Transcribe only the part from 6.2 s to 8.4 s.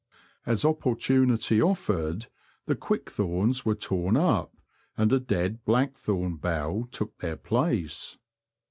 bough took their place.